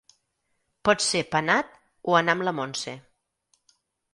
Pot 0.89 1.03
ser 1.07 1.21
penat 1.35 1.77
o 2.13 2.17
anar 2.21 2.35
amb 2.37 2.47
la 2.49 2.55
Montse. 2.61 2.95